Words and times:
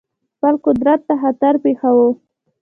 خپل 0.35 0.53
قدرت 0.65 0.99
ته 1.07 1.13
خطر 1.21 1.53
پېښاوه. 1.65 2.09